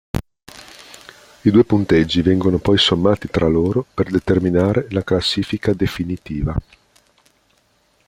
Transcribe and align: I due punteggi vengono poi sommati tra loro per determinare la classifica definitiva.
I 1.41 1.51
due 1.51 1.63
punteggi 1.63 2.23
vengono 2.23 2.57
poi 2.57 2.79
sommati 2.79 3.27
tra 3.29 3.45
loro 3.47 3.85
per 3.93 4.09
determinare 4.09 4.87
la 4.89 5.03
classifica 5.03 5.73
definitiva. 5.73 6.55